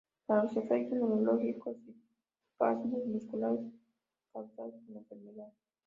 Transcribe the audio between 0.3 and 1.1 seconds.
los efectos